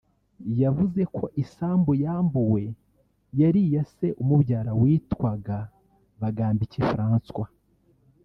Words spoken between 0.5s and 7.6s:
yavuze ko isambu yambuwe yari iya se umubyara witwaga Bagambiki François